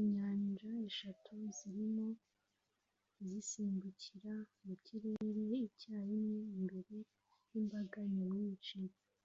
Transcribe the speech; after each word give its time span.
Inyanja 0.00 0.70
eshatu 0.88 1.32
zirimo 1.56 2.06
zisimbukira 3.26 4.34
mu 4.64 4.74
kirere 4.84 5.44
icyarimwe 5.68 6.38
imbere 6.58 6.96
y'imbaga 7.50 8.00
nyamwinshi 8.14 8.78